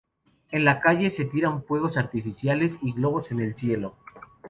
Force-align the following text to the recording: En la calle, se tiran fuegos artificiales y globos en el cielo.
En 0.49 0.65
la 0.65 0.79
calle, 0.79 1.11
se 1.11 1.25
tiran 1.25 1.63
fuegos 1.63 1.95
artificiales 1.95 2.79
y 2.81 2.93
globos 2.93 3.29
en 3.29 3.41
el 3.41 3.53
cielo. 3.53 3.97